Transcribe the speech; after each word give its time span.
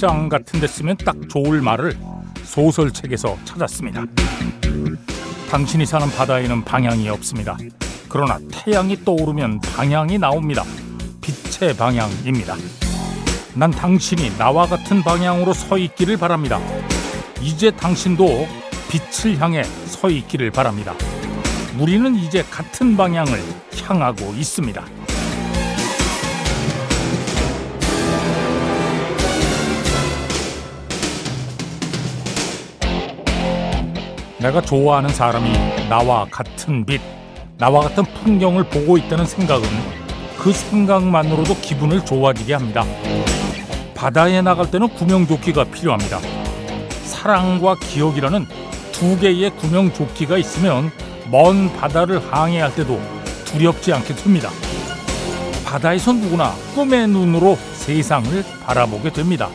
청첩장 0.00 0.30
같은 0.30 0.60
데 0.60 0.66
쓰면 0.66 0.96
딱 1.04 1.14
좋을 1.28 1.60
말을 1.60 1.94
소설책에서 2.42 3.36
찾았습니다. 3.44 4.04
당신이 5.50 5.84
사는 5.84 6.10
바다에는 6.10 6.64
방향이 6.64 7.08
없습니다. 7.10 7.58
그러나 8.08 8.38
태양이 8.50 8.96
떠오르면 9.04 9.60
방향이 9.60 10.18
나옵니다. 10.18 10.64
빛의 11.20 11.76
방향입니다. 11.76 12.56
난 13.54 13.70
당신이 13.70 14.38
나와 14.38 14.66
같은 14.66 15.02
방향으로 15.02 15.52
서 15.52 15.76
있기를 15.76 16.16
바랍니다. 16.16 16.58
이제 17.42 17.70
당신도 17.70 18.48
빛을 18.90 19.38
향해 19.38 19.62
서 19.62 20.08
있기를 20.08 20.50
바랍니다. 20.50 20.94
우리는 21.78 22.14
이제 22.16 22.42
같은 22.50 22.96
방향을 22.96 23.38
향하고 23.84 24.32
있습니다. 24.32 24.99
내가 34.40 34.62
좋아하는 34.62 35.10
사람이 35.10 35.52
나와 35.90 36.24
같은 36.30 36.86
빛, 36.86 37.00
나와 37.58 37.82
같은 37.82 38.04
풍경을 38.04 38.64
보고 38.64 38.96
있다는 38.96 39.26
생각은 39.26 39.68
그 40.38 40.50
생각만으로도 40.50 41.56
기분을 41.56 42.04
좋아지게 42.06 42.54
합니다. 42.54 42.84
바다에 43.94 44.40
나갈 44.40 44.70
때는 44.70 44.88
구명조끼가 44.88 45.64
필요합니다. 45.64 46.20
사랑과 47.04 47.74
기억이라는 47.74 48.46
두 48.92 49.18
개의 49.18 49.50
구명조끼가 49.50 50.38
있으면 50.38 50.90
먼 51.30 51.70
바다를 51.76 52.18
항해할 52.32 52.74
때도 52.74 52.98
두렵지 53.44 53.92
않게 53.92 54.14
됩니다. 54.14 54.48
바다에서 55.66 56.14
누구나 56.14 56.54
꿈의 56.74 57.08
눈으로 57.08 57.58
세상을 57.74 58.42
바라보게 58.64 59.12
됩니다. 59.12 59.50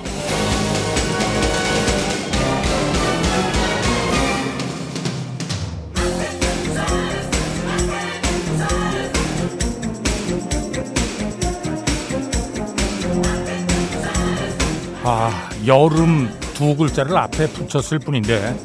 여름 15.67 16.30
두 16.53 16.75
글자를 16.75 17.17
앞에 17.17 17.47
붙였을 17.47 17.99
뿐인데 17.99 18.55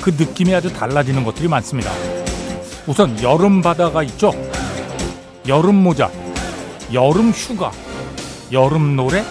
그 0.00 0.10
느낌이 0.10 0.54
아주 0.54 0.72
달라지는 0.72 1.24
것들이 1.24 1.48
많습니다. 1.48 1.90
우선 2.86 3.20
여름 3.22 3.62
바다가 3.62 4.02
있죠. 4.04 4.32
여름 5.46 5.76
모자, 5.76 6.10
여름 6.92 7.30
휴가, 7.30 7.70
여름 8.52 8.96
노래, 8.96 9.24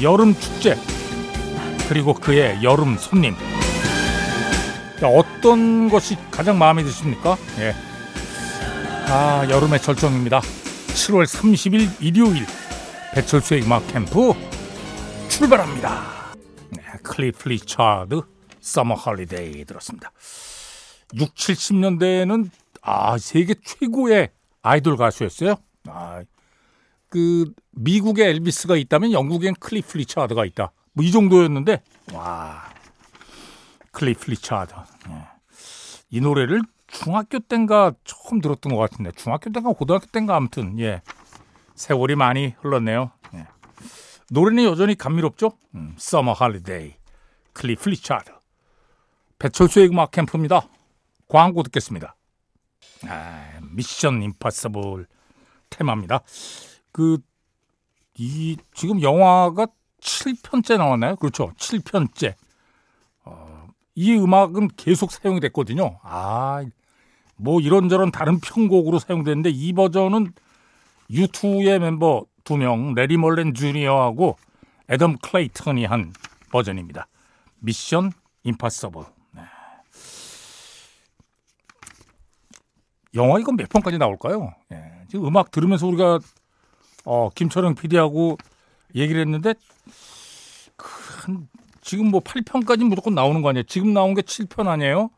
여름 0.00 0.34
축제, 0.34 0.76
그리고 1.88 2.14
그의 2.14 2.62
여름 2.62 2.96
손님. 2.98 3.34
어떤 5.02 5.88
것이 5.88 6.16
가장 6.30 6.58
마음에 6.58 6.82
드십니까? 6.82 7.36
예. 7.58 7.74
아, 9.08 9.46
여름의 9.48 9.80
절정입니다. 9.80 10.40
7월 10.88 11.24
30일 11.24 11.88
일요일 12.00 12.46
배철수의 13.14 13.62
음악 13.62 13.86
캠프 13.88 14.34
출발합니다. 15.28 16.17
네, 17.08 17.14
클리프 17.14 17.48
리차드 17.48 18.22
Summer 18.60 18.94
Holiday 18.94 19.64
들었습니다. 19.64 20.12
6, 21.14 21.34
70년대에는 21.34 22.50
아, 22.82 23.16
세계 23.18 23.54
최고의 23.54 24.30
아이돌 24.62 24.96
가수였어요. 24.96 25.56
아, 25.88 26.22
그 27.08 27.52
미국에 27.72 28.28
엘비스가 28.28 28.76
있다면 28.76 29.12
영국엔 29.12 29.54
클리프 29.54 29.98
리차드가 29.98 30.44
있다. 30.44 30.72
뭐 30.92 31.04
이 31.04 31.10
정도였는데 31.10 31.82
와. 32.12 32.62
클리프 33.92 34.30
리차드. 34.30 34.74
네. 35.08 35.24
이 36.10 36.20
노래를 36.20 36.60
중학교 36.86 37.38
땐가 37.38 37.92
처음 38.04 38.40
들었던 38.40 38.74
것 38.74 38.78
같은데 38.78 39.12
중학교 39.12 39.50
땐가 39.50 39.72
고등학교 39.72 40.06
땐가 40.06 40.36
아무튼 40.36 40.78
예. 40.80 41.02
세월이 41.74 42.16
많이 42.16 42.54
흘렀네요. 42.60 43.10
예. 43.34 43.46
노래는 44.30 44.64
여전히 44.64 44.94
감미롭죠? 44.94 45.52
음, 45.74 45.94
Summer 45.96 46.32
Holiday 46.32 46.94
클리프 47.58 47.88
리차드 47.88 48.30
배철수의 49.40 49.88
음악 49.88 50.12
캠프입니다. 50.12 50.68
광고 51.26 51.62
듣겠습니다. 51.64 52.14
아, 53.08 53.58
Mission 53.74 54.22
Impossible 54.22 55.06
테마입니다. 55.70 56.20
그, 56.92 57.18
이, 58.16 58.56
지금 58.74 59.02
영화가 59.02 59.66
7편째 60.00 60.78
나왔나요? 60.78 61.16
그렇죠. 61.16 61.52
7편째. 61.56 62.34
어, 63.24 63.66
이 63.94 64.14
음악은 64.14 64.68
계속 64.76 65.10
사용이 65.10 65.40
됐거든요. 65.40 65.98
아, 66.02 66.64
뭐 67.36 67.60
이런저런 67.60 68.10
다른 68.10 68.40
편곡으로 68.40 68.98
사용됐는데 69.00 69.50
이 69.50 69.72
버전은 69.72 70.32
U2의 71.10 71.78
멤버 71.78 72.24
두 72.44 72.56
명, 72.56 72.94
레리 72.94 73.16
몰렌 73.16 73.52
주니어하고 73.54 74.36
애덤 74.90 75.18
클레이턴이 75.18 75.84
한 75.84 76.12
버전입니다. 76.50 77.06
미션 77.60 78.12
임파서블. 78.44 79.04
네. 79.32 79.42
영화 83.14 83.38
이건 83.38 83.56
몇 83.56 83.68
편까지 83.68 83.98
나올까요? 83.98 84.54
예. 84.72 85.04
지금 85.08 85.26
음악 85.26 85.50
들으면서 85.50 85.86
우리가 85.86 86.18
어, 87.04 87.30
김철영 87.30 87.74
PD하고 87.74 88.36
얘기를 88.94 89.20
했는데 89.20 89.54
그, 90.76 90.88
한, 91.22 91.48
지금 91.80 92.10
뭐 92.10 92.20
8편까지 92.20 92.84
무조건 92.84 93.14
나오는 93.14 93.42
거 93.42 93.48
아니에요? 93.50 93.64
지금 93.64 93.92
나온 93.92 94.14
게 94.14 94.22
7편 94.22 94.68
아니에요? 94.68 95.10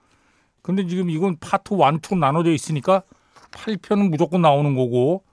근데 0.63 0.87
지금 0.87 1.11
이건 1.11 1.37
파트 1.39 1.75
1, 1.75 1.81
2 2.13 2.17
나눠져 2.17 2.53
있으니까 2.53 3.03
8편은 3.51 4.11
무조건 4.11 4.43
나오는 4.43 4.75
거고 4.75 5.25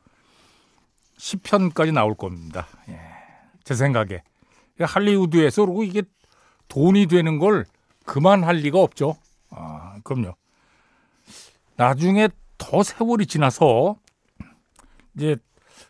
10편까지 1.18 1.94
나올 1.94 2.16
겁니다. 2.16 2.68
예. 2.90 3.00
제 3.64 3.76
생각에. 3.76 4.24
할리우드에서 4.80 5.66
그리고 5.66 5.84
이게 5.84 6.04
돈이 6.68 7.08
되는 7.08 7.40
걸 7.40 7.66
그만할 8.06 8.58
리가 8.58 8.80
없죠. 8.80 9.18
아, 9.50 9.98
그럼요. 10.04 10.36
나중에 11.76 12.30
더 12.58 12.84
세월이 12.84 13.28
지나서 13.28 13.98
이제 15.16 15.36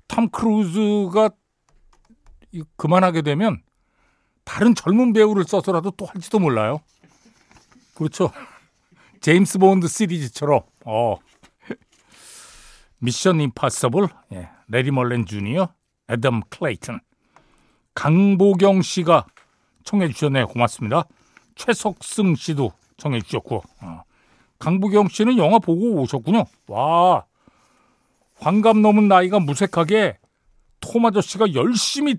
톰 0.08 0.30
크루즈가 0.30 1.30
그만하게 2.76 3.22
되면 3.22 3.62
다른 4.44 4.74
젊은 4.76 5.14
배우를 5.14 5.44
써서라도 5.44 5.92
또 5.92 6.06
할지도 6.06 6.40
몰라요. 6.40 6.80
그렇죠. 7.96 8.32
제임스 9.22 9.60
본드 9.60 9.88
시리즈처럼 9.88 10.62
어. 10.86 11.18
Mission 13.00 13.42
Impossible 13.42 14.08
예. 14.34 14.50
레리 14.68 14.92
멀렌 14.92 15.26
주니어 15.26 15.74
애덤 16.10 16.42
클레이튼 16.50 17.00
강보경 17.94 18.82
씨가 18.82 19.26
청해 19.88 20.10
주셨네요. 20.10 20.48
고맙습니다. 20.48 21.06
최석승 21.56 22.36
씨도 22.36 22.74
청해 22.98 23.22
주셨고 23.22 23.64
어. 23.82 24.04
강보경 24.60 25.08
씨는 25.08 25.38
영화 25.38 25.60
보고 25.60 26.02
오셨군요. 26.02 26.44
와 26.68 27.26
환갑 28.36 28.80
넘은 28.80 29.08
나이가 29.08 29.40
무색하게 29.40 30.20
톰 30.82 31.06
아저씨가 31.06 31.54
열심히 31.54 32.18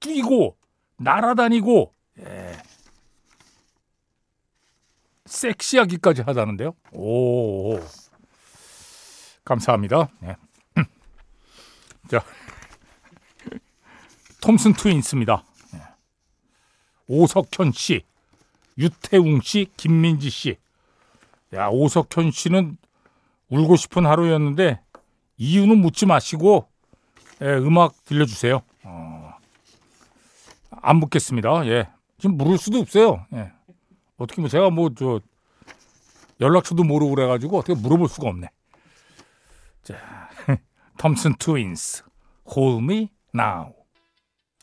뛰고 0.00 0.56
날아다니고 0.96 1.92
예. 2.20 2.52
섹시하기까지 5.26 6.22
하다는데요. 6.22 6.74
오 6.92 7.78
감사합니다. 9.44 10.08
네. 10.20 10.36
자 12.08 12.24
톰슨 14.40 14.72
트윈스입니다. 14.72 15.44
네. 17.06 17.16
오석현 17.16 17.72
씨, 17.72 18.02
유태웅 18.78 19.40
씨, 19.42 19.66
김민지 19.76 20.30
씨. 20.30 20.56
야 21.54 21.68
오석현 21.68 22.30
씨는 22.30 22.78
울고 23.50 23.76
싶은 23.76 24.06
하루였는데 24.06 24.80
이유는 25.36 25.78
묻지 25.78 26.06
마시고 26.06 26.68
예, 27.42 27.46
음악 27.56 28.04
들려주세요. 28.04 28.62
어, 28.84 29.34
안 30.70 30.96
묻겠습니다. 30.96 31.66
예, 31.66 31.88
지금 32.18 32.36
물을 32.36 32.56
수도 32.56 32.78
없어요. 32.78 33.26
예. 33.34 33.52
어떻게 34.16 34.40
뭐 34.40 34.48
제가 34.48 34.70
뭐 34.70 34.90
저 34.96 35.20
연락처도 36.40 36.82
모르고 36.82 37.14
그래가지고 37.14 37.58
어떻게 37.58 37.74
물어볼 37.78 38.08
수가 38.08 38.28
없네. 38.28 38.48
자, 39.84 39.94
톰슨 40.98 41.34
트윈스, 41.36 42.04
Hold 42.50 42.82
Me 42.84 43.08
Now. 43.34 43.74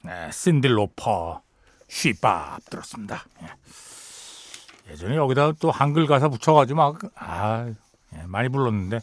네, 0.03 0.29
신디 0.31 0.67
로퍼, 0.67 1.41
쉬밥 1.89 2.63
들었습니다. 2.69 3.25
예. 3.43 4.91
예전에 4.91 5.15
여기다 5.15 5.51
또 5.53 5.71
한글 5.71 6.07
가사 6.07 6.29
붙여가지고 6.29 6.77
막, 6.77 6.99
아, 7.15 7.67
예, 8.15 8.23
많이 8.27 8.49
불렀는데. 8.49 8.99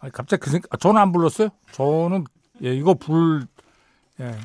아, 0.00 0.10
갑자기 0.10 0.40
그 0.40 0.50
생각, 0.50 0.72
아, 0.72 0.76
저는 0.76 1.00
안 1.00 1.12
불렀어요. 1.12 1.48
저는, 1.72 2.24
예, 2.62 2.74
이거 2.74 2.94
불, 2.94 3.46
예, 4.20 4.38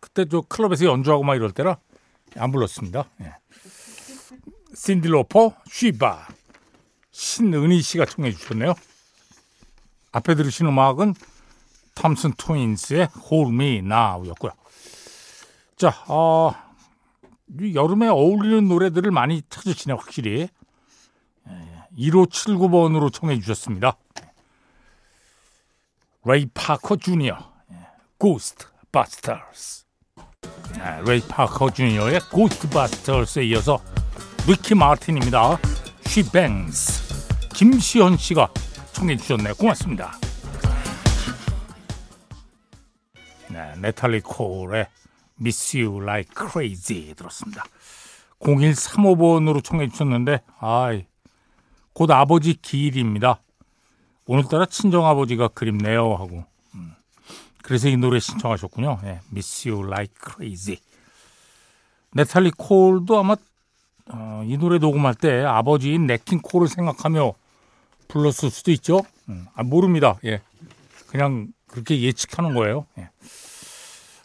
그때 0.00 0.26
저 0.28 0.40
클럽에서 0.42 0.84
연주하고 0.84 1.22
막 1.24 1.34
이럴 1.36 1.52
때라 1.52 1.78
안 2.36 2.52
불렀습니다. 2.52 3.04
예. 3.22 3.34
신디로퍼 4.74 5.54
쉬바 5.68 6.28
신은희 7.10 7.82
씨가 7.82 8.06
청해 8.06 8.32
주셨네요. 8.32 8.74
앞에 10.12 10.34
들으신 10.34 10.66
음악은 10.66 11.14
탐슨 11.94 12.32
트윈스의 12.36 13.08
Hold 13.30 13.54
Me 13.54 13.78
Now였고요. 13.78 14.52
자, 15.76 16.04
어, 16.08 16.52
여름에 17.74 18.08
어울리는 18.08 18.66
노래들을 18.68 19.10
많이 19.10 19.42
찾으시네요, 19.48 19.96
확실히. 19.96 20.48
1579번으로 21.98 23.12
청해 23.12 23.38
주셨습니다. 23.40 23.96
레이 26.24 26.46
파커 26.54 26.96
주니어, 26.96 27.52
Ghost 28.18 28.66
Busters. 28.92 29.84
레이 31.06 31.20
파커 31.28 31.70
주니어의 31.70 32.20
Ghost 32.30 32.68
Busters에 32.68 33.44
이어서 33.46 33.82
리키 34.46 34.74
마틴입니다. 34.74 35.58
She. 36.06 36.28
김시현 37.54 38.16
씨가 38.16 38.52
청해 38.92 39.16
주셨네요. 39.16 39.54
고맙습니다. 39.54 40.12
네, 43.48 43.74
네탈리 43.76 44.20
콜의 44.20 44.86
Miss 45.40 45.76
You 45.76 46.02
Like 46.02 46.32
Crazy 46.36 47.14
들었습니다. 47.14 47.64
0135번으로 48.40 49.62
청해 49.62 49.88
주셨는데 49.88 50.40
아이 50.58 51.06
곧 51.92 52.10
아버지 52.10 52.54
기일입니다. 52.54 53.40
오늘따라 54.26 54.66
친정아버지가 54.66 55.48
그립네요 55.48 56.14
하고 56.14 56.44
음. 56.74 56.94
그래서 57.62 57.88
이 57.88 57.96
노래 57.96 58.18
신청하셨군요. 58.18 59.00
네, 59.02 59.20
Miss 59.32 59.68
You 59.68 59.86
Like 59.86 60.14
Crazy. 60.24 60.78
네탈리 62.12 62.50
콜도 62.56 63.18
아마 63.18 63.36
어, 64.10 64.42
이 64.44 64.56
노래 64.56 64.78
녹음할 64.78 65.14
때 65.14 65.42
아버지인 65.42 66.06
네킹 66.06 66.40
콜을 66.42 66.68
생각하며 66.68 67.32
불렀을 68.08 68.50
수도 68.50 68.70
있죠. 68.72 69.00
음, 69.28 69.46
아, 69.54 69.62
모릅니다. 69.62 70.18
예, 70.24 70.42
그냥 71.08 71.48
그렇게 71.66 72.00
예측하는 72.00 72.54
거예요. 72.54 72.86
예. 72.98 73.08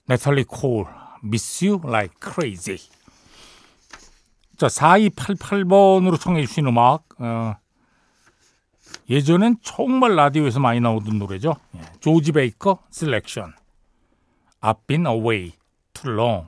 네탈리 0.07 0.45
콜, 0.45 0.86
Miss 1.24 1.65
You 1.65 1.81
Like 1.86 2.15
Crazy. 2.21 2.80
자, 4.57 4.68
4288번으로 4.68 6.19
청해 6.19 6.45
주신 6.45 6.65
음악. 6.65 7.04
어, 7.19 7.56
예전엔 9.09 9.57
정말 9.62 10.15
라디오에서 10.15 10.59
많이 10.59 10.80
나오던 10.80 11.19
노래죠. 11.19 11.56
예, 11.75 11.81
조지 12.00 12.31
베이커 12.31 12.80
셀렉션. 12.89 13.54
I've 14.62 14.88
been 14.88 15.06
away 15.06 15.54
too 15.94 16.13
long. 16.13 16.48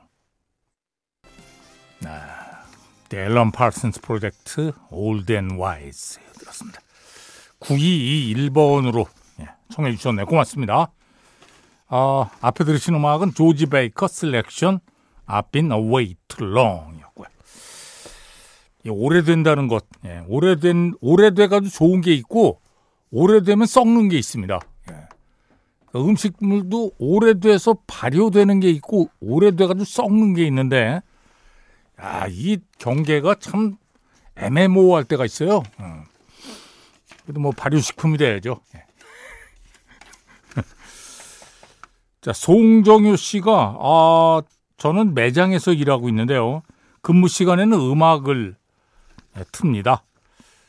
아, 2.06 2.64
앨런 3.14 3.52
파슨스 3.52 4.02
프로젝트 4.02 4.72
Old 4.90 5.32
and 5.34 5.56
Wise 5.62 6.22
들었습니다. 6.40 6.80
9221번으로 7.60 9.08
예, 9.42 9.50
청해 9.70 9.96
주셨네요. 9.98 10.26
고맙습니다. 10.26 10.92
어, 11.90 12.30
앞에 12.42 12.64
들으신 12.64 12.96
음악은 12.96 13.34
조지 13.34 13.66
베이커 13.66 14.08
셀렉션 14.08 14.80
I've 15.28 15.52
been 15.52 15.72
away 15.72 16.16
too 16.28 16.50
long 16.50 16.98
이었고요. 17.00 17.28
오래된다는 18.88 19.68
것, 19.68 19.86
예, 20.06 20.24
오래된, 20.28 20.96
오래돼가지고 21.02 21.70
좋은 21.70 22.02
게 22.02 22.14
있고, 22.14 22.62
오래되면 23.12 23.68
썩는 23.68 24.10
게 24.10 24.18
있습니다. 24.18 24.60
예. 24.92 24.96
음식물도 25.96 26.92
오래돼서 26.98 27.78
발효되는 27.86 28.60
게 28.60 28.70
있고, 28.72 29.10
오래돼가지고 29.20 29.84
썩는 29.84 30.34
게 30.34 30.46
있는데, 30.48 31.02
야, 32.02 32.26
이 32.30 32.58
경계가 32.80 33.36
참 33.40 33.78
애매모호할 34.38 35.04
때가 35.04 35.26
있어요. 35.26 35.64
어. 35.78 36.04
그래도 37.24 37.42
뭐 37.42 37.52
발효식품이 37.52 38.18
돼야죠. 38.18 38.62
예. 38.76 38.89
자, 42.22 42.34
송정효 42.34 43.16
씨가, 43.16 43.78
아, 43.80 44.42
저는 44.78 45.14
매장에서 45.14 45.74
일하고 45.74 46.10
있는데요. 46.10 46.62
근무 47.02 47.28
시간에는 47.28 47.80
음악을 47.80 48.56
네, 49.36 49.44
틉니다. 49.44 50.02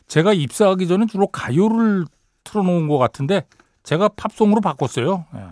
제가 0.06 0.32
입사하기 0.32 0.86
전에 0.88 1.06
주로 1.06 1.26
가요를 1.28 2.04
틀어놓은 2.44 2.88
것 2.88 2.98
같은데 2.98 3.46
제가 3.82 4.08
팝송으로 4.08 4.60
바꿨어요. 4.60 5.24
예. 5.34 5.46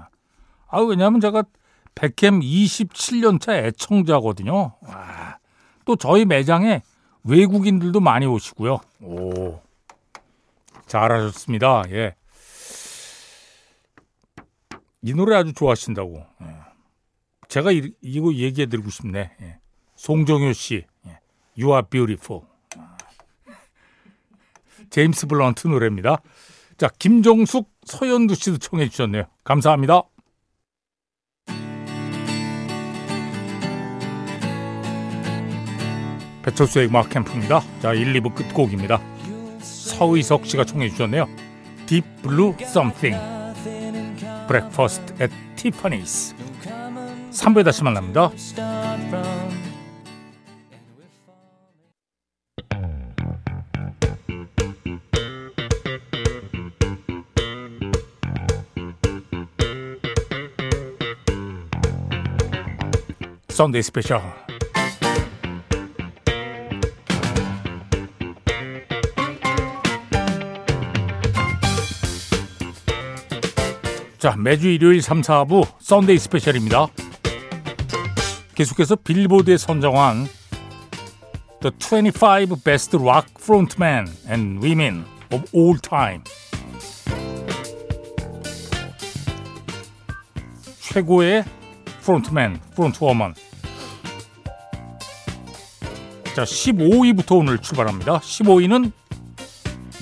아 0.68 0.80
왜냐하면 0.80 1.20
제가 1.20 1.44
백캠 1.94 2.40
27년차 2.40 3.52
애청자거든요. 3.64 4.72
와, 4.80 5.38
또 5.84 5.96
저희 5.96 6.24
매장에 6.24 6.82
외국인들도 7.24 8.00
많이 8.00 8.26
오시고요. 8.26 8.78
오, 9.02 9.60
잘하셨습니다. 10.86 11.84
예. 11.90 12.14
이 15.08 15.14
노래 15.14 15.36
아주 15.36 15.54
좋아하신다고. 15.54 16.22
예. 16.42 16.46
제가 17.48 17.72
이, 17.72 17.92
이거 18.02 18.30
얘기해 18.30 18.66
드리고 18.66 18.90
싶네. 18.90 19.30
예. 19.40 19.58
송정효 19.94 20.52
씨, 20.52 20.84
예. 21.06 21.18
You 21.58 21.72
are 21.72 21.82
beautiful. 21.88 22.42
제임스 24.90 25.26
블런트 25.28 25.66
노래입니다. 25.66 26.20
자, 26.76 26.88
김종숙, 26.98 27.70
서현두 27.86 28.34
씨도 28.34 28.58
청해 28.58 28.90
주셨네요. 28.90 29.24
감사합니다. 29.44 30.02
배철수의 36.42 36.88
음악 36.88 37.08
캠프입니다. 37.08 37.60
자, 37.80 37.94
1, 37.94 38.12
2부 38.20 38.34
끝곡입니다. 38.34 39.00
서의석 39.60 40.46
씨가 40.46 40.64
청해 40.64 40.90
주셨네요. 40.90 41.26
Deep 41.86 42.06
Blue 42.22 42.54
Something. 42.60 43.37
Breakfast 44.48 45.02
at 45.20 45.30
Tiffany's. 45.56 46.34
3부에 47.30 47.64
다시 47.64 47.84
만납니다. 47.84 48.30
썬데이 63.50 63.82
스페셜 63.82 64.22
자 74.28 74.36
매주 74.36 74.68
일요일 74.68 75.00
3, 75.00 75.22
4부 75.22 75.66
썬데이 75.78 76.18
스페셜입니다 76.18 76.88
계속해서 78.54 78.96
빌보드에 78.96 79.56
선정한 79.56 80.28
The 81.62 81.72
25 81.78 82.56
Best 82.62 82.94
Rock 82.98 83.32
Frontmen 83.38 84.04
and 84.28 84.58
Women 84.62 85.06
of 85.32 85.44
All 85.56 85.78
Time 85.80 86.24
최고의 90.80 91.46
frontman, 92.02 92.60
frontwoman 92.74 93.32
자, 96.36 96.44
15위부터 96.44 97.38
오늘 97.38 97.58
출발합니다. 97.58 98.18
15위는 98.18 98.92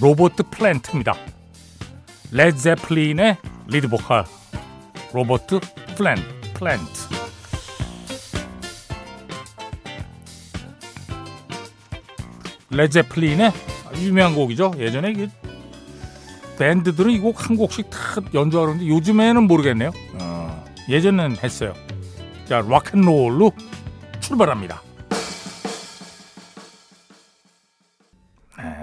로버트 0.00 0.42
플랜트입니다. 0.50 1.14
레드 2.33 2.59
제플린의 2.59 3.38
리드 3.68 3.88
보컬 3.88 4.25
로버트 5.12 5.61
플랜 5.96 6.16
플랜트. 6.54 6.87
레드 12.70 12.92
제플린의 12.92 13.52
유명한 13.99 14.35
곡이죠. 14.35 14.73
예전에 14.78 15.12
이 15.12 15.28
밴드들은 16.58 17.11
이 17.12 17.20
곡 17.20 17.49
한 17.49 17.56
곡씩 17.56 17.90
다 17.90 17.99
연주하는데 18.35 18.87
요즘에는 18.87 19.42
모르겠네요. 19.46 19.92
어, 20.14 20.64
예전엔 20.88 21.37
했어요. 21.42 21.75
자, 22.46 22.61
Rock 22.66 22.93
and 22.93 23.13
Roll로 23.13 23.52
출발합니다. 24.20 24.82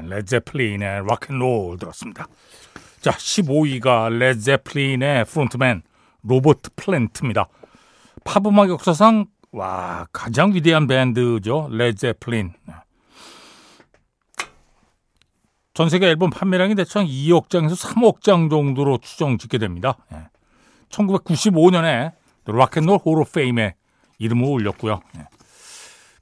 레제플린의 0.05 1.05
Rock 1.07 1.33
and 1.33 1.52
Roll 1.52 1.77
들었습니다. 1.79 2.27
자, 3.03 3.11
15위가 3.11 4.17
레제플린의 4.17 5.25
frontman 5.25 5.81
로버트 6.21 6.69
플랜트입니다. 6.77 7.49
팝음악 8.23 8.69
역사상 8.69 9.25
와 9.51 10.07
가장 10.13 10.53
위대한 10.53 10.87
밴드죠. 10.87 11.67
레제플린. 11.69 12.53
전 15.73 15.89
세계 15.89 16.07
앨범 16.07 16.29
판매량이 16.29 16.75
대충 16.75 17.05
2억 17.05 17.49
장에서 17.49 17.75
3억 17.75 18.21
장 18.21 18.49
정도로 18.49 18.99
추정 18.99 19.37
집계됩니다. 19.37 19.97
1995년에 20.87 22.13
락앤롤 22.45 22.99
호로 23.03 23.25
페임에 23.25 23.75
이름을 24.17 24.45
올렸고요. 24.45 25.01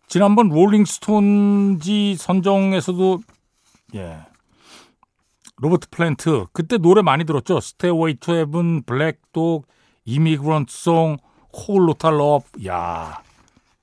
지난번 0.07 0.50
롤링스톤지 0.50 2.15
선정에서도 2.15 3.19
예. 3.93 4.30
로버트 5.61 5.89
플랜트 5.91 6.47
그때 6.53 6.79
노래 6.79 7.03
많이 7.03 7.23
들었죠. 7.23 7.59
Stairway 7.59 8.15
to 8.15 8.33
Heaven, 8.33 8.81
Black 8.81 9.29
Dog, 9.29 9.67
Immigrant 10.05 10.73
Song, 10.73 11.17
Whole 11.53 11.86
Lotta 11.86 12.19
Love. 12.19 12.43
야. 12.65 13.21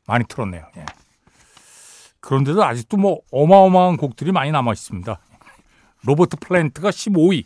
많이 0.05 0.25
틀었네요. 0.27 0.67
예. 0.77 0.87
그런데도 2.19 2.65
아직도 2.65 2.97
뭐 2.97 3.21
어마어마한 3.31 3.97
곡들이 3.97 4.33
많이 4.33 4.51
남아 4.51 4.73
있습니다. 4.73 5.21
로버트 6.05 6.39
플랜트가 6.39 6.91
15위. 6.91 7.45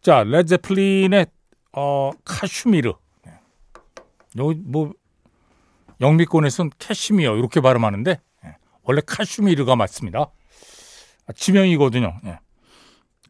자, 0.00 0.24
레제플린의 0.24 1.26
어, 1.72 2.12
카슈미르. 2.24 2.94
네. 3.26 3.32
여기 4.38 4.58
뭐 4.64 4.92
영미권에서는 6.00 6.70
캐시미어 6.78 7.36
이렇게 7.36 7.60
발음하는데 7.60 8.20
예. 8.46 8.56
원래 8.84 9.02
카슈미르가 9.04 9.76
맞습니다. 9.76 10.30
지명이거든요. 11.34 12.20
예. 12.24 12.38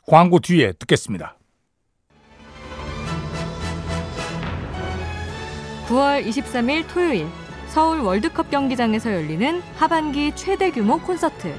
광고 0.07 0.39
뒤에 0.39 0.73
듣겠습니다. 0.73 1.37
9월 5.89 6.27
23일 6.27 6.87
토요일 6.89 7.27
서울 7.69 8.01
월드컵 8.01 8.51
경기장에서 8.51 9.13
열리는 9.13 9.61
하반기 9.77 10.33
최대 10.35 10.71
규모 10.71 10.99
콘서트 10.99 11.55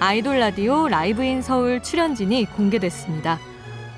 Idol 0.00 0.38
Radio 0.38 0.88
Live 0.88 1.24
in 1.24 1.42
Seoul 1.42 1.82
출연진이 1.82 2.46
공개됐습니다. 2.46 3.38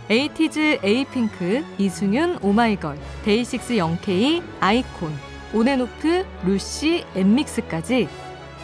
에이티즈 0.09 0.81
에이핑크, 0.85 1.64
이승윤, 1.78 2.38
오마이걸, 2.43 2.97
데이식스 3.25 3.76
영케이, 3.76 4.40
아이콘, 4.61 5.12
온앤오프, 5.52 6.25
루시, 6.45 7.05
엠믹스까지 7.16 8.09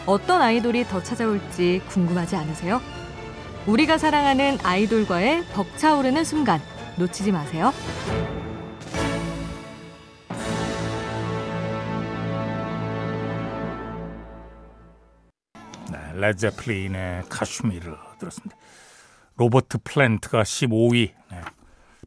어떤 0.05 0.41
아이돌이 0.41 0.85
더 0.85 1.01
찾아올지 1.03 1.81
궁금하지 1.89 2.35
않으세요? 2.37 2.79
우리가 3.65 3.97
사랑하는 3.97 4.57
아이돌과의 4.61 5.45
벅차오르는 5.53 6.25
순간 6.25 6.59
놓치지 6.97 7.31
마세요. 7.31 7.71
네, 15.89 16.13
레제플린의 16.13 17.23
카슈미르 17.29 17.95
들었습니다. 18.19 18.57
로버트 19.37 19.77
플랜트가 19.85 20.43
15위. 20.43 21.13
네. 21.31 21.41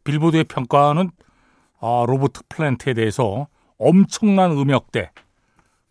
빌보드의 0.05 0.45
평가는 0.45 1.11
아, 1.81 2.05
로버트 2.07 2.43
플랜트에 2.51 2.93
대해서 2.93 3.49
엄청난 3.79 4.53
음역대, 4.53 5.11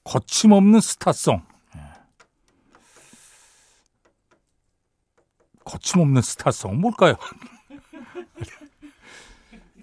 거침없는 0.03 0.79
스타성. 0.79 1.43
거침없는 5.65 6.21
스타성 6.21 6.79
뭘까요? 6.79 7.15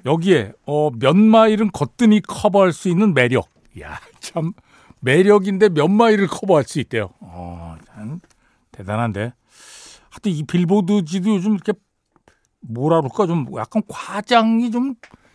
여기에 0.07 0.53
어, 0.67 0.91
몇 0.91 1.17
마일은 1.17 1.71
거뜬히 1.71 2.21
커버할 2.21 2.73
수 2.73 2.89
있는 2.89 3.15
매력. 3.15 3.49
야, 3.81 4.01
참 4.21 4.53
매력인데 5.01 5.71
몇 5.71 5.89
마일을 5.89 6.27
커버할 6.27 6.65
수 6.65 6.81
있대요. 6.81 7.11
어, 7.21 7.77
참 7.87 8.21
대단한데. 8.73 9.33
하여튼 10.11 10.33
이 10.33 10.43
빌보드지도 10.45 11.37
요즘 11.37 11.55
이렇게 11.55 11.73
뭐라 12.61 13.01
그럴까 13.01 13.27
좀 13.27 13.47
약간 13.57 13.83
과장이 13.89 14.71
좀 14.71 14.95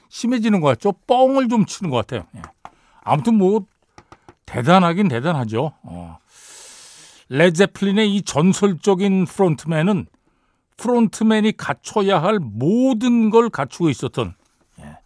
심해지는 0.10 0.62
것 0.62 0.68
같죠. 0.68 0.94
뻥을 1.08 1.50
좀 1.50 1.66
치는 1.66 1.90
것 1.90 1.98
같아요. 1.98 2.28
예. 2.36 2.42
아무튼 3.02 3.36
뭐 3.36 3.66
대단하긴 4.46 5.08
대단하죠. 5.08 5.74
어. 5.84 6.20
레제플린의 7.30 8.16
이 8.16 8.22
전설적인 8.22 9.26
frontman은 9.26 10.08
frontman이 10.78 11.58
갖춰야 11.58 12.22
할 12.22 12.40
모든 12.40 13.30
걸 13.30 13.50
갖추고 13.50 13.90
있었던 13.90 14.36
예. 14.80 14.98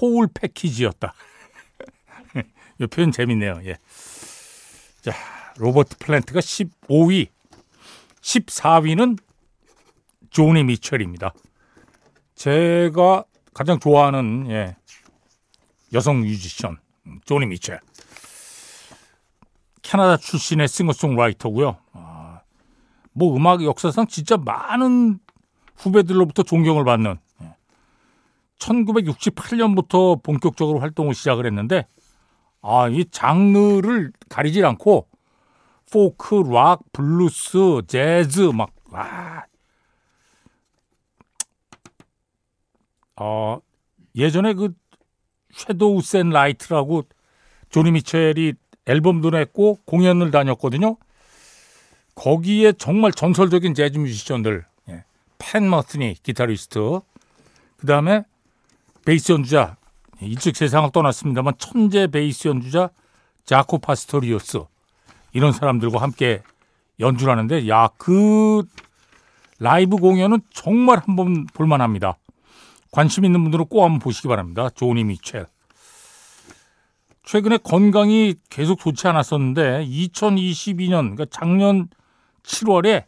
whole 0.00 0.28
package였다. 0.32 1.14
이 2.80 2.86
표현 2.86 3.10
재밌네요. 3.10 3.60
예. 3.64 3.76
자, 5.00 5.12
로버트 5.56 5.96
플랜트가 5.98 6.40
15위 6.40 7.28
14위는 8.20 9.18
조니 10.30 10.64
미첼입니다. 10.64 11.32
제가 12.34 13.24
가장 13.52 13.80
좋아하는 13.80 14.50
예, 14.50 14.76
여성 15.92 16.20
뮤지션 16.20 16.78
조니 17.24 17.46
미첼. 17.46 17.80
캐나다 19.82 20.16
출신의 20.18 20.68
싱어송라이터고요. 20.68 21.78
아, 23.10 23.12
뭐 23.12 23.36
음악 23.36 23.62
역사상 23.62 24.06
진짜 24.06 24.36
많은 24.36 25.18
후배들로부터 25.76 26.42
존경을 26.42 26.84
받는 26.84 27.18
예. 27.42 27.56
1968년부터 28.58 30.22
본격적으로 30.22 30.78
활동을 30.80 31.14
시작을 31.14 31.46
했는데 31.46 31.86
아, 32.62 32.88
이 32.88 33.04
장르를 33.10 34.12
가리질 34.28 34.64
않고 34.64 35.08
포크, 35.90 36.36
락, 36.36 36.80
블루스, 36.92 37.82
재즈 37.88 38.40
막 38.54 38.70
와. 38.90 39.44
어, 43.16 43.60
예전에 44.14 44.54
그 44.54 44.72
Shadows 45.52 46.00
and 46.02 46.30
Light라고 46.30 47.02
조니 47.70 47.92
미첼이 47.92 48.54
앨범도 48.86 49.30
냈고 49.30 49.78
공연을 49.84 50.30
다녔거든요. 50.30 50.96
거기에 52.20 52.72
정말 52.72 53.12
전설적인 53.12 53.72
재즈 53.72 53.96
뮤지션들, 53.96 54.66
예. 54.90 55.04
팻 55.38 55.70
메시니 55.70 56.16
기타리스트, 56.22 57.00
그 57.78 57.86
다음에 57.86 58.24
베이스 59.06 59.32
연주자, 59.32 59.78
이쪽 60.20 60.54
세상을 60.54 60.90
떠났습니다만 60.92 61.54
천재 61.56 62.08
베이스 62.08 62.48
연주자 62.48 62.90
자코 63.46 63.78
파스토리우스, 63.78 64.58
이런 65.32 65.52
사람들과 65.52 66.02
함께 66.02 66.42
연주를 66.98 67.32
하는데 67.32 67.66
야 67.68 67.88
그 67.96 68.64
라이브 69.58 69.96
공연은 69.96 70.40
정말 70.52 70.98
한번 70.98 71.46
볼만합니다. 71.46 72.18
관심 72.90 73.24
있는 73.24 73.42
분들은 73.42 73.66
꼭 73.66 73.84
한번 73.84 73.98
보시기 73.98 74.28
바랍니다. 74.28 74.68
조니 74.74 75.04
미첼. 75.04 75.46
최근에 77.24 77.58
건강이 77.58 78.34
계속 78.50 78.78
좋지 78.78 79.06
않았었는데 79.06 79.86
2022년 79.86 81.14
그러니까 81.14 81.26
작년 81.30 81.88
7월에 82.42 83.04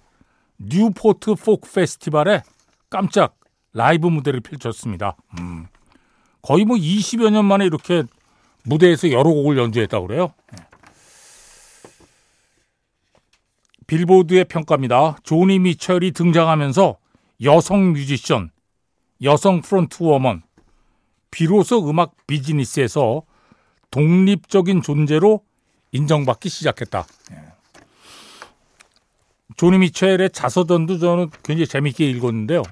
뉴포트 0.59 1.35
포크 1.37 1.71
페스티벌에 1.71 2.43
깜짝 2.91 3.39
라이브 3.73 4.07
무대를 4.07 4.41
펼쳤습니다. 4.41 5.17
음. 5.39 5.67
거의 6.43 6.65
뭐 6.65 6.77
20여 6.77 7.31
년 7.31 7.45
만에 7.45 7.65
이렇게 7.65 8.05
무대에서 8.65 9.11
여러 9.11 9.25
곡을 9.25 9.59
연주했다고 9.59 10.07
그래요. 10.07 10.35
네. 10.53 10.59
빌보드의 13.87 14.45
평가입니다. 14.45 15.17
조니 15.23 15.59
미첼이 15.59 16.13
등장하면서 16.13 16.97
여성 17.43 17.93
뮤지션, 17.93 18.51
여성 19.23 19.61
frontwoman, 19.61 20.43
비로소 21.31 21.89
음악 21.89 22.15
비즈니스에서 22.27 23.23
독립적인 23.91 24.83
존재로 24.83 25.43
인정받기 25.93 26.49
시작했다. 26.49 27.05
예. 29.63 29.65
조니 29.65 29.79
미첼의 29.79 30.31
자서전도 30.31 30.99
저는 30.99 31.31
굉장히 31.45 31.69
재밌게 31.69 32.05
읽었는데요. 32.11 32.65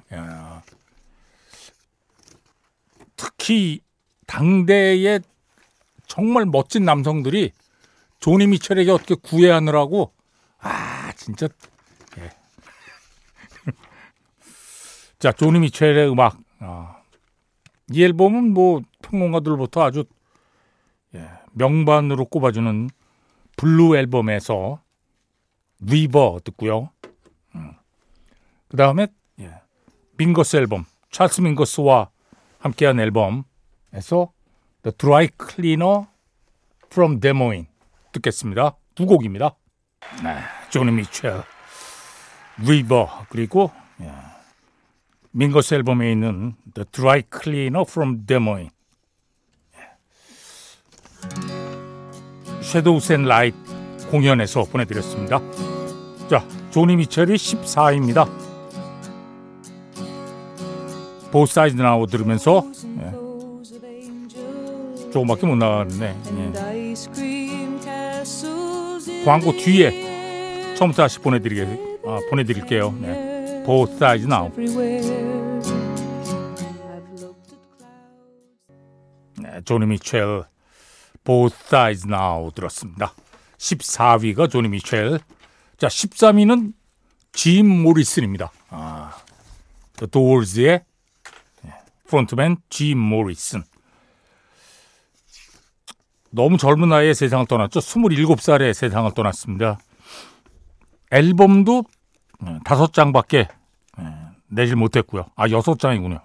특히 3.16 3.80
당대의 4.26 5.20
정말 6.08 6.46
멋진 6.46 6.84
남성들이 6.84 7.52
조니 8.18 8.48
미첼에게 8.48 8.90
어떻게 8.90 9.14
구애하느라고 9.14 10.12
아, 10.58 11.12
진짜. 11.16 11.46
예. 12.18 12.30
자, 15.20 15.30
조니 15.30 15.60
미첼의 15.60 16.10
음악. 16.10 16.38
아, 16.58 16.96
이 17.92 18.02
앨범은 18.02 18.52
뭐 18.52 18.82
평론가들부터 19.02 19.82
아주 19.82 20.04
예, 21.14 21.30
명반으로 21.52 22.24
꼽아주는 22.26 22.90
Blue 23.56 23.96
앨범에서 23.96 24.80
River 25.80 26.40
듣고요. 26.44 26.90
음. 27.54 27.72
그 28.68 28.76
다음에 28.76 29.08
예, 29.40 29.54
밍거스 30.18 30.56
앨범, 30.56 30.84
찰스 31.10 31.40
밍거스와 31.40 32.10
함께한 32.58 33.00
앨범에서 33.00 34.32
The 34.82 34.96
Dry 34.96 35.28
Cleaner 35.38 36.06
from 36.86 37.20
Des 37.20 37.34
Moines 37.34 37.70
듣겠습니다. 38.12 38.76
두 38.94 39.06
곡입니다. 39.06 39.56
네, 40.22 40.38
조니 40.70 40.92
미첼, 40.92 41.42
River 42.58 43.26
그리고 43.28 43.72
예, 44.00 44.12
밍거스 45.32 45.74
앨범에 45.74 46.12
있는 46.12 46.54
The 46.74 46.84
Dry 46.90 47.22
Cleaner 47.32 47.84
from 47.88 48.26
Des 48.26 48.40
Moines. 48.40 48.74
Shadows 52.62 53.12
and 53.12 53.24
Light 53.24 53.79
공연에서 54.10 54.64
보내드렸습니다. 54.64 55.40
자, 56.28 56.44
조니 56.70 56.96
미첼이 56.96 57.34
14위입니다. 57.34 58.28
보사이즈 61.30 61.76
나오 61.76 62.06
들으면서 62.06 62.64
예. 62.98 63.12
조금밖에 65.12 65.46
못 65.46 65.56
나갔네. 65.56 66.16
예. 66.26 66.52
광고 69.24 69.52
뒤에 69.52 70.74
처음부터 70.74 71.02
다시 71.02 71.18
보내드리게 71.20 72.00
아, 72.06 72.18
보내드릴게요. 72.30 72.94
네. 73.00 73.62
Sides 73.94 74.26
now. 74.26 74.50
네, 79.38 79.60
조니 79.64 79.86
미첼 79.86 80.44
Both 81.22 81.56
sides 81.66 82.06
들었습니다. 82.54 83.12
14위가 83.60 84.50
조니 84.50 84.68
미첼. 84.68 85.20
자, 85.76 85.86
13위는 85.86 86.72
짐 87.32 87.68
모리슨입니다. 87.82 88.50
아, 88.70 89.12
The 89.96 90.10
Doors의 90.10 90.84
프론트맨 92.08 92.56
짐 92.70 92.98
모리슨. 92.98 93.62
너무 96.30 96.56
젊은 96.56 96.88
나이에 96.88 97.12
세상을 97.12 97.46
떠났죠. 97.46 97.80
27살에 97.80 98.72
세상을 98.72 99.12
떠났습니다. 99.14 99.78
앨범도 101.10 101.84
다섯 102.64 102.92
장밖에 102.92 103.48
내질 104.48 104.76
못했고요. 104.76 105.26
아, 105.36 105.48
여섯 105.50 105.78
장이군요. 105.78 106.20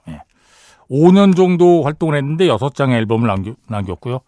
5년 0.89 1.35
정도 1.35 1.83
활동을 1.83 2.15
했는데 2.15 2.47
여섯 2.47 2.75
장의 2.75 2.97
앨범을 2.97 3.27
남겨, 3.27 3.55
남겼고요. 3.67 4.21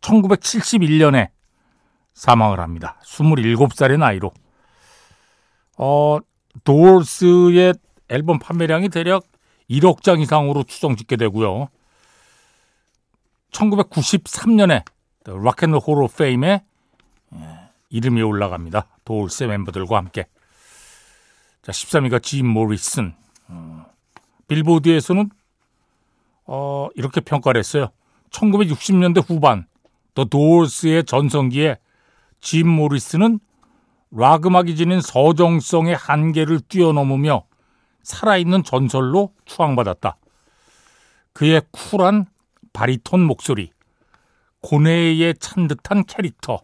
1971년에 0.00 1.28
사망을 2.16 2.60
합니다. 2.60 2.98
27살의 3.04 3.98
나이로. 3.98 4.32
어, 5.76 6.18
도얼스의 6.64 7.74
앨범 8.08 8.38
판매량이 8.38 8.88
대략 8.88 9.24
1억 9.70 10.02
장 10.02 10.20
이상으로 10.20 10.64
추정짓게 10.64 11.16
되고요. 11.16 11.68
1993년에 13.50 14.82
락앤롤 15.26 15.78
호로 15.78 16.08
페임에 16.08 16.64
이름이 17.90 18.22
올라갑니다. 18.22 18.86
도울세 19.04 19.46
멤버들과 19.46 19.98
함께. 19.98 20.26
자, 21.62 21.72
13위가 21.72 22.22
짐 22.22 22.46
모리슨. 22.46 23.14
어, 23.48 23.84
빌보드에서는 24.48 25.28
어, 26.46 26.88
이렇게 26.94 27.20
평가를 27.20 27.58
했어요. 27.58 27.88
1960년대 28.30 29.28
후반 29.28 29.66
더 30.14 30.24
도울스의 30.24 31.04
전성기에 31.04 31.76
짐 32.40 32.68
모리슨은 32.68 33.40
락 34.10 34.46
음악이 34.46 34.76
지닌 34.76 35.00
서정성의 35.00 35.96
한계를 35.96 36.60
뛰어넘으며 36.60 37.44
살아있는 38.02 38.62
전설로 38.62 39.34
추앙받았다. 39.44 40.16
그의 41.32 41.62
쿨한 41.70 42.26
바리톤 42.72 43.20
목소리, 43.22 43.72
고뇌에 44.62 45.34
찬 45.34 45.66
듯한 45.68 46.04
캐릭터, 46.04 46.60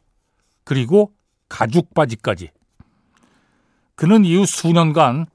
그리고 0.65 1.13
가죽 1.49 1.93
바지까지. 1.95 2.51
그는 3.95 4.25
이후 4.25 4.47
수년간 4.47 5.27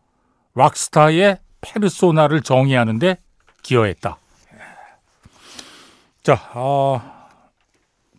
락스타의 0.56 1.40
페르소나를 1.62 2.42
정의하는데 2.42 3.18
기여했다. 3.62 4.18
자, 6.24 6.52
어, 6.56 7.02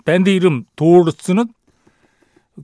밴드 0.05 0.31
이름 0.31 0.64
도르스는 0.77 1.53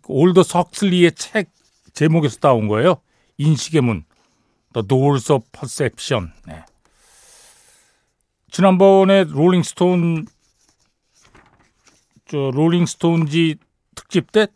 올더 0.06 0.42
석슬리의 0.42 1.12
책 1.12 1.50
제목에서 1.92 2.38
따온 2.38 2.68
거예요. 2.68 3.00
인식의 3.38 3.80
문, 3.82 4.04
The 4.72 4.86
Doors 4.86 5.32
of 5.32 5.46
Perception. 5.52 6.32
네. 6.46 6.64
지난번에 8.50 9.24
롤링스톤 9.24 10.26
저 12.26 12.50
롤링스톤지 12.52 13.56
특집 13.94 14.32
때 14.32 14.46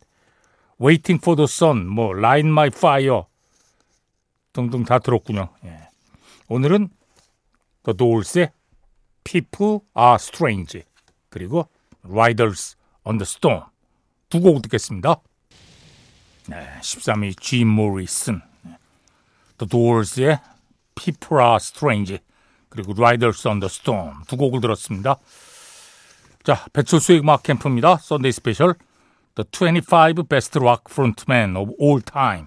Waiting 0.80 1.20
for 1.20 1.36
the 1.36 1.44
Sun, 1.44 1.88
뭐 1.88 2.16
Line 2.16 2.48
My 2.48 2.68
Fire 2.68 3.22
등등 4.52 4.84
다 4.84 4.98
들었군요. 4.98 5.48
예. 5.64 5.88
오늘은 6.48 6.88
The 7.84 7.96
Doors의 7.96 8.50
People 9.24 9.80
Are 9.96 10.14
Strange 10.14 10.82
그리고 11.28 11.68
Riders 12.04 12.76
on 13.04 13.18
the 13.18 13.26
Storm 13.26 13.64
두 14.28 14.40
곡 14.40 14.62
듣겠습니다. 14.62 15.16
네, 16.48 16.68
13위 16.80 17.40
G. 17.40 17.64
모리슨 17.64 18.40
The 19.58 19.68
Doors의 19.68 20.38
People 20.94 21.42
Are 21.42 21.56
Strange 21.56 22.18
그리고 22.68 22.92
Riders 22.96 23.46
on 23.48 23.60
the 23.60 23.68
Storm 23.68 24.22
두 24.26 24.36
곡을 24.36 24.60
들었습니다. 24.60 25.16
자, 26.44 26.66
배철수의 26.72 27.20
음악 27.20 27.42
캠프입니다. 27.42 27.96
썬데이 27.96 28.32
스페셜 28.32 28.74
The 29.34 29.46
25 29.50 30.24
Best 30.24 30.58
Rock 30.58 30.84
Frontmen 30.90 31.56
of 31.56 31.72
All 31.80 32.02
Time 32.02 32.46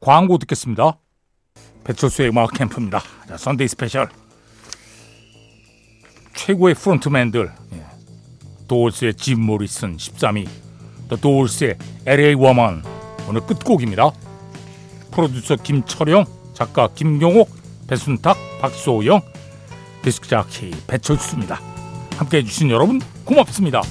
광고 0.00 0.38
듣겠습니다. 0.38 0.98
배철수의 1.84 2.30
음악 2.30 2.52
캠프입니다. 2.52 3.00
자, 3.28 3.36
Sunday 3.36 3.68
Special 3.68 4.08
최고의 6.34 6.74
frontman들 6.74 7.52
예. 7.72 7.93
도어스의 8.68 9.14
짐 9.14 9.40
모리슨 9.40 9.96
13위 9.96 10.48
더 11.08 11.16
도울스의 11.16 11.76
LA 12.06 12.34
워먼 12.34 12.82
오늘 13.28 13.40
끝곡입니다. 13.42 14.10
프로듀서 15.10 15.56
김철영 15.56 16.24
작가 16.54 16.88
김경옥 16.88 17.48
배순탁 17.88 18.36
박소영 18.60 19.20
디스크 20.02 20.28
자키 20.28 20.70
배철수입니다. 20.86 21.60
함께해 22.16 22.44
주신 22.44 22.70
여러분 22.70 23.00
고맙습니다. 23.24 23.82